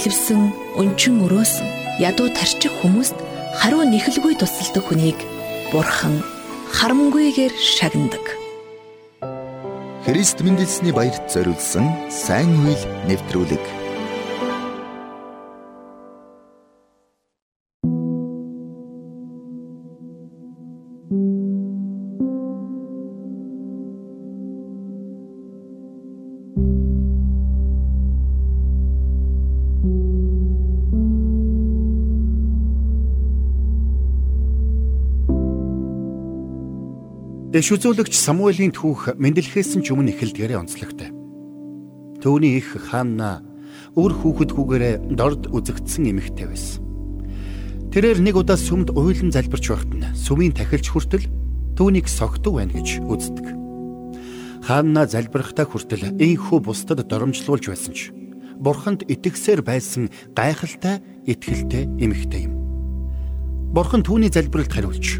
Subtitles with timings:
[0.00, 1.68] бэлэвсэн, өнчин өрөөсөн,
[2.00, 3.20] ядуу тарчих хүмүүст
[3.60, 5.18] хариу нэхэлгүй тусалдаг хүнийг
[5.76, 6.24] Бурхан
[6.72, 8.24] харамгүйгээр шагнадаг.
[10.08, 12.80] Христ мэндэлсний баярт зориулсан сайн үйл
[13.12, 13.60] нэвтрүүлэг
[37.50, 41.10] Дэш үзүүлэгч Самуэлийн түүх мэндэлхээс ч өмнө эхэлдгээрээ онцлогтой.
[42.22, 43.42] Төвний их хаана
[43.98, 46.86] өөр хүүхэд хүүгээрээ дорд үзэгдсэн эмэгтэй байсан.
[47.90, 51.26] Тэрээр нэг удаа сүмд уйлан залбирч байхад нь сүмийн тахилч хүртэл
[51.74, 53.46] түүнийг согтуу байна гэж үздэг.
[54.62, 58.14] Хаана залбирахтаа хүртэл ийхүү бусдад доромжлуулж байсан ч
[58.62, 60.06] бурханд итгэсээр байсан
[60.38, 62.54] гайхалтай итгэлтэй эмэгтэй юм.
[63.74, 65.18] Бурхан түүний залбиралд хариулж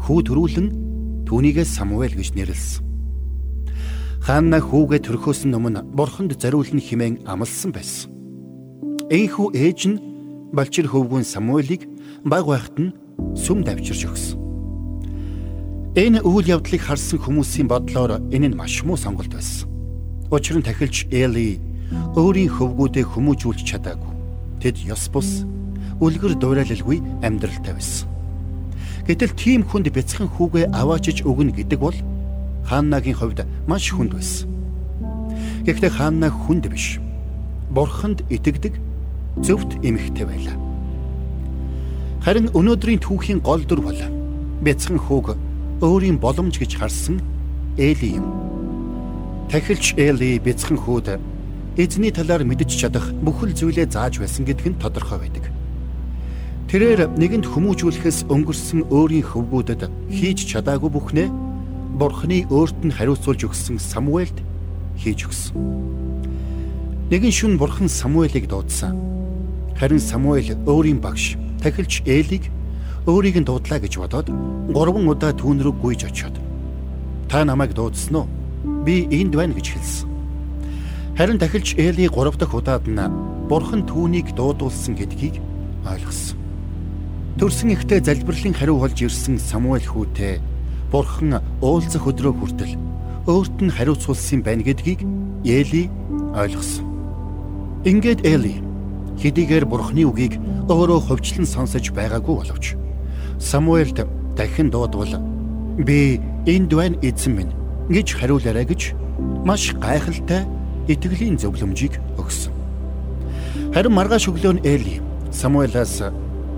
[0.00, 0.85] хүү төрүүлэн
[1.26, 2.86] түүнийгээ Самуэль гэж нэрлсэн.
[4.26, 8.10] Хаана хүүгээ төрхөөс өмнө бурханд зориулна химэн амласан байсан.
[9.10, 10.02] Энхүү ээж нь
[10.50, 11.86] балчир хөвгүүн Самуэлийг
[12.26, 12.94] баг байхад нь
[13.38, 14.38] сүм давчирч өгсөн.
[15.94, 19.70] Энэ үйл явдлыг харсан хүмүүсийн бодлоор энэ нь маш муу сонголт байсан.
[20.30, 21.62] Учир нь тахилч Эли
[22.18, 24.14] өөрийн хөвгүүдээ хүмүүжүүлж чадаагүй.
[24.58, 25.46] Тэд ёс бус
[26.02, 28.15] үлгэр дуурайлалгүй амьдралтай байсан.
[29.06, 31.94] Гэтэл тийм хүнд бяцхан хүүгээ аваачиж өгнө гэдэг бол
[32.66, 34.50] Ханнагийн хувьд маш хүнд байсан.
[35.62, 36.98] Гэхдээ Ханна хүнд биш.
[37.70, 38.74] Бурханд итгэдэг
[39.46, 40.58] зөвхт эмэгтэй байлаа.
[42.26, 44.00] Харин өнөөдрийн түүхийн гол дүр бол
[44.66, 45.38] бяцхан хүүг
[45.78, 47.22] өөрийн боломж гэж харсан
[47.78, 48.26] Эли юм.
[49.46, 51.22] Тахилч Эли бяцхан хүүд
[51.78, 55.55] эзний талаар мэдж чадах бүхэл зүйлээ зааж байсан гэдг нь тодорхой байдаг.
[56.66, 61.28] Тэрээр нэгэнд хүмүүжүүлэхээс өнгөрсөн өөрийн хөвгүүдэд хийж чадаагүй бүхнээ
[61.94, 64.42] Бурхны өөрт нь хариуцуулж өгсөн Самуэльд
[64.98, 65.54] хийж өгсөн.
[67.06, 68.98] Нэгэн шүн Бурхан Самуэлийг дуудсан.
[69.78, 72.50] Харин Самуэль өөрийн багш тахилч Элиг
[73.06, 74.26] өөрийг нь дуудлаа гэж бодоод
[74.74, 76.34] гурван удаа түүн рүү гүйж очиод
[77.30, 78.26] та намайг дуудсан уу?
[78.82, 80.10] Би энд байна гэж хэлсэн.
[81.14, 82.98] Харин тахилч Эли гурав дахь удаад нь
[83.46, 85.38] Бурхан түүнийг дуудуулсан гэдгийг
[85.86, 86.45] ойлгосон.
[87.36, 90.40] Төрсөн ихтэй залбирлын хариу болж ирсэн Самуэль хүүтэй
[90.88, 92.80] Бурхан уулзах өдрөө хүртэл
[93.28, 95.04] өөрт нь хариуцуулсан байна гэдгийг
[95.44, 95.92] Эли
[96.32, 96.88] ойлгосон.
[97.84, 98.64] Ингээд Эли
[99.20, 100.40] хэдийгээр Бурханы үгийг
[100.72, 102.72] өөрөө хөвчлэн сонсож байгаагүй боловч
[103.36, 105.20] Самуэльд дахин дуудвал
[105.76, 106.16] би
[106.48, 107.52] энд байна эзэн минь
[107.92, 108.96] гэж хариулаарай гэж
[109.44, 110.48] маш гайхалтай
[110.88, 112.56] итгэлийн зөвлөмжийг өгсөн.
[113.76, 116.00] Харин маргааш өглөө нь Эли Самуэлаас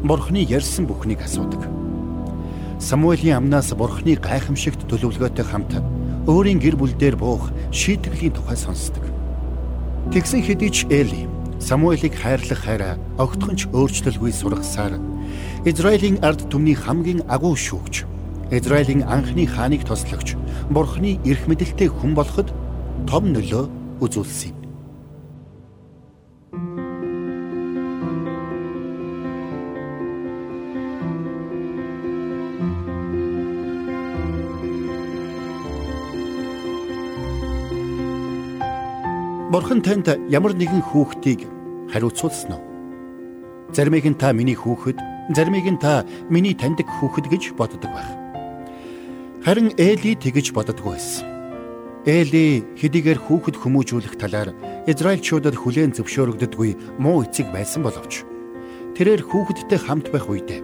[0.02, 1.66] Бурхны ярьсан бүхнийг асуудаг.
[2.78, 5.82] Самуэлийн амнаас Бурхны гайхамшигт төлөвлөгөөтэй хамт
[6.30, 9.02] өөрийн гэр бүл дээр буух шийтгэлийн тухай сонсдог.
[10.14, 11.26] Тэгсэн хэдий ч Эли
[11.58, 15.02] Самуэлийг хайрлах хайраа огтхонч өөрчлөлгүй сургасаар
[15.66, 18.06] Израилийн ард түмний хамгийн агуу шүүгч
[18.54, 20.38] Израилийн анхны хааныг тослогч
[20.70, 22.54] Бурхны эрх мэдэлтэй хүн болоход
[23.10, 23.66] том нөлөө
[23.98, 24.57] үзүүлсэн
[39.48, 41.48] Бурхан танд ямар нэгэн хүүхдийг
[41.88, 42.62] хариуцуулсан уу?
[43.72, 45.00] Заримыг нь та миний хүүхэд,
[45.32, 48.12] заримыг нь та миний таньдаг хүүхэд гэж боддог байх.
[49.40, 51.24] Харин Эли тэгэж боддоггүй байсан.
[52.04, 54.52] Эли хэдийгээр хүүхэд хүмүүжүүлэх талаар
[54.84, 58.28] Израильчуудад хүлээн зөвшөөрөгддөггүй муу эцэг байсан боловч
[59.00, 60.60] тэрээр хүүхэдтэй хамт байх үедээ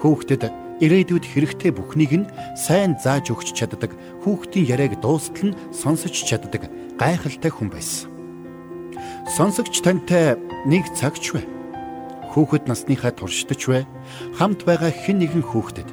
[0.00, 0.42] хүүхдэд
[0.80, 3.92] ирээдүйд хэрэгтэй бүхнийг нь сайн зааж өгч чаддаг
[4.24, 8.11] хүүхдийн яриаг дуустал нь сонсож чаддаг гайхалтай хүн байсан.
[9.22, 10.34] Сонсогч тантай
[10.66, 11.46] нэг цагч вэ?
[12.34, 13.86] Хүүхэд насныхаа туршдаж вэ?
[14.34, 15.86] Хамт байгаа хэн нэгэн хүүхдэд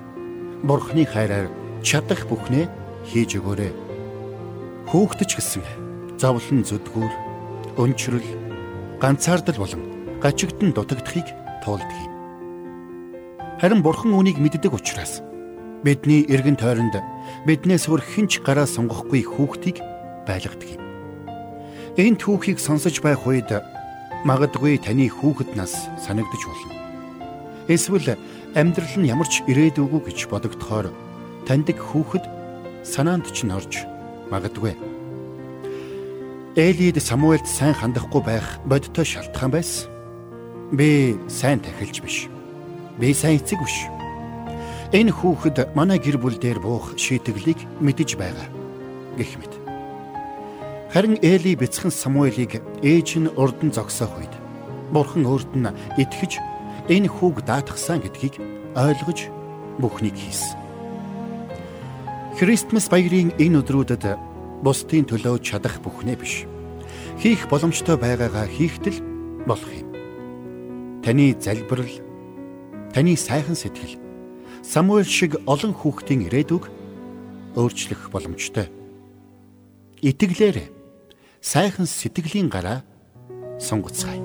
[0.65, 1.53] Бурхны хайраар
[1.85, 2.65] чадах бүхнээ
[3.05, 3.69] хийж өгөөрэй.
[4.89, 5.61] Хүүхдч гэсэн
[6.17, 7.13] зовлон зүдгүүр,
[7.77, 8.29] өнчрөл,
[8.97, 9.83] ганцаардал болон
[10.17, 11.29] гачигдан дутагдахыг
[11.61, 12.11] туулдаг юм.
[13.61, 15.21] Харин Бурхан үнийг мэддэг учраас
[15.85, 16.97] бидний эргэн тойронд
[17.45, 19.77] биднээс өөр хинч гараа сонгохгүй хүүхдийг
[20.25, 20.88] байлгадаг юм.
[21.99, 23.51] Энэ түүхийг сонсож байх үед
[24.23, 26.71] магадгүй таны хүүхэд нас санагдаж болно.
[27.67, 28.15] Эсвэл
[28.55, 30.95] амьдрал нь ямар ч ирээдүйгүй гэж бодогдохоор
[31.43, 32.23] таньдаг хүүхэд
[32.87, 33.83] санаанд ч норж
[34.31, 34.79] магадгүй.
[36.55, 39.91] Элид Самуэлд сайн хандахгүй байх бодтой шалтгаан байсан.
[40.71, 42.31] Би сайн тахилж биш.
[42.95, 43.91] Би сайн эцэг биш.
[44.95, 48.47] Энэ хүүхэд манай гэр бүл дээр буух шийтгэлийг мэдэж байгаа
[49.19, 49.58] гэх мэт.
[50.89, 54.33] Харин Эли бяцхан Самуэлийг ээж нь урдан зогсоох үед
[54.89, 55.69] Бурхан өөрт нь
[56.01, 56.41] итгэж
[56.89, 58.41] энэ хүүг даатгсан гэдгийг
[58.73, 59.29] ойлгож
[59.77, 60.57] бүхнийг хийсэн.
[62.41, 64.17] Христмас баярын энэ өдрүүдэд
[64.65, 66.49] бусдын төлөө чадах бүхнээ биш.
[67.21, 68.97] Хийх боломжтой байгаагаа хийхтэл
[69.45, 69.93] болох юм.
[71.05, 72.01] Таны залбирал,
[72.97, 74.01] таны сайхан сэтгэл
[74.65, 76.65] Самуэль шиг олон хүүхдийн ирээдүг
[77.53, 78.73] өөрчлөх боломжтой.
[80.01, 80.78] Итгэлээрээ
[81.41, 82.83] сайхан сэтгэлийн гараа
[83.59, 84.19] сунгацгаая.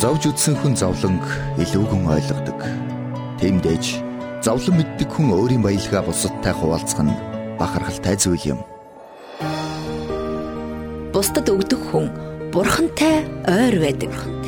[0.00, 1.20] Зовж үтсэн хүн зовлонг
[1.60, 2.60] илүүгэн ойлгодог.
[3.36, 3.84] Тэмдэж
[4.40, 7.12] зовлон мэддэг хүн өөрийн баялгаа бусадтай хуваалцах нь
[7.60, 8.60] бахархалтай зүйл юм.
[11.12, 12.08] Бусдад өгдөг хүн
[12.48, 14.39] бурхантай ойр байдаг.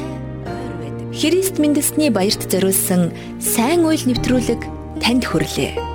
[1.12, 4.60] Христ мэндэлсний баярт зориулсан сайн үйл нэвтрүүлэг
[5.04, 5.91] танд хүрлээ.